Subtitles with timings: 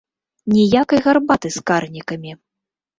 [0.53, 2.39] Ніякай гарбаты з карнікамі!